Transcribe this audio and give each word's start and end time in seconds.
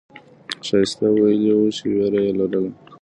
ښایسته 0.65 1.07
ویلي 1.13 1.51
وو 1.57 1.67
چې 1.77 1.83
ویره 1.91 2.19
یې 2.25 2.31
لرله. 2.39 2.69